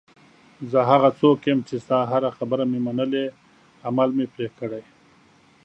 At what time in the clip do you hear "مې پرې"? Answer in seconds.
4.17-4.47